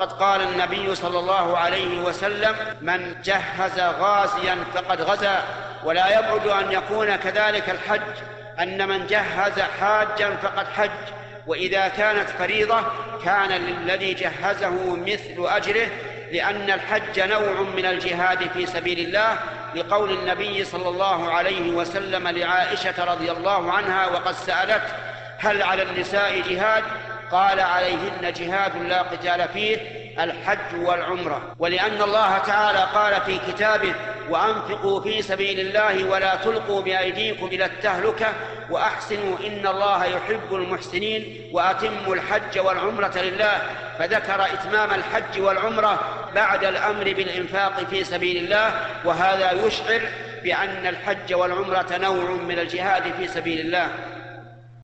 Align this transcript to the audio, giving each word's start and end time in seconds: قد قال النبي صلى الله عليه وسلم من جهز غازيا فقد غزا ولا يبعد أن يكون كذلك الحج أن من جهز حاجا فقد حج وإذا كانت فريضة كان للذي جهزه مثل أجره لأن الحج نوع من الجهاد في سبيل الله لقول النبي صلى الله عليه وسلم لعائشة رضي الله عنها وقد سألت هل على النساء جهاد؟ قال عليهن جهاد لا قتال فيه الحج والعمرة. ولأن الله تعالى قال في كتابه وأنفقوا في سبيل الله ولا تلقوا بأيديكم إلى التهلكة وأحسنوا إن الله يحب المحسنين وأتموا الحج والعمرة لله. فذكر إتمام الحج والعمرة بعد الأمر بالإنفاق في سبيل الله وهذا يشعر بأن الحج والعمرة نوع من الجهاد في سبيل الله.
قد 0.00 0.12
قال 0.12 0.40
النبي 0.40 0.94
صلى 0.94 1.18
الله 1.18 1.58
عليه 1.58 2.00
وسلم 2.00 2.56
من 2.80 3.14
جهز 3.24 3.80
غازيا 3.80 4.56
فقد 4.74 5.02
غزا 5.02 5.42
ولا 5.84 6.18
يبعد 6.18 6.46
أن 6.46 6.72
يكون 6.72 7.16
كذلك 7.16 7.70
الحج 7.70 8.00
أن 8.60 8.88
من 8.88 9.06
جهز 9.06 9.60
حاجا 9.60 10.36
فقد 10.42 10.66
حج 10.68 10.90
وإذا 11.46 11.88
كانت 11.88 12.30
فريضة 12.30 12.80
كان 13.24 13.48
للذي 13.48 14.14
جهزه 14.14 14.96
مثل 14.96 15.46
أجره 15.56 15.88
لأن 16.32 16.70
الحج 16.70 17.20
نوع 17.20 17.60
من 17.76 17.86
الجهاد 17.86 18.50
في 18.54 18.66
سبيل 18.66 18.98
الله 18.98 19.38
لقول 19.74 20.10
النبي 20.10 20.64
صلى 20.64 20.88
الله 20.88 21.32
عليه 21.32 21.70
وسلم 21.72 22.28
لعائشة 22.28 23.04
رضي 23.04 23.30
الله 23.30 23.72
عنها 23.72 24.06
وقد 24.06 24.34
سألت 24.34 24.82
هل 25.38 25.62
على 25.62 25.82
النساء 25.82 26.40
جهاد؟ 26.40 26.84
قال 27.32 27.60
عليهن 27.60 28.32
جهاد 28.32 28.76
لا 28.76 29.02
قتال 29.02 29.48
فيه 29.48 29.76
الحج 30.18 30.74
والعمرة. 30.74 31.54
ولأن 31.58 32.02
الله 32.02 32.38
تعالى 32.38 32.78
قال 32.94 33.20
في 33.20 33.52
كتابه 33.52 33.94
وأنفقوا 34.30 35.00
في 35.00 35.22
سبيل 35.22 35.60
الله 35.60 36.10
ولا 36.10 36.34
تلقوا 36.34 36.82
بأيديكم 36.82 37.46
إلى 37.46 37.64
التهلكة 37.64 38.26
وأحسنوا 38.70 39.38
إن 39.46 39.66
الله 39.66 40.04
يحب 40.04 40.54
المحسنين 40.54 41.50
وأتموا 41.52 42.14
الحج 42.14 42.58
والعمرة 42.58 43.18
لله. 43.18 43.62
فذكر 43.98 44.44
إتمام 44.44 44.90
الحج 44.94 45.40
والعمرة 45.40 46.00
بعد 46.34 46.64
الأمر 46.64 47.04
بالإنفاق 47.04 47.84
في 47.90 48.04
سبيل 48.04 48.44
الله 48.44 48.86
وهذا 49.04 49.52
يشعر 49.52 50.00
بأن 50.42 50.86
الحج 50.86 51.34
والعمرة 51.34 51.86
نوع 51.92 52.30
من 52.30 52.58
الجهاد 52.58 53.02
في 53.18 53.28
سبيل 53.28 53.60
الله. 53.60 53.88